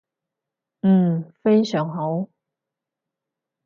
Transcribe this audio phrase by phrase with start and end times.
[0.81, 2.27] 嗯，非常好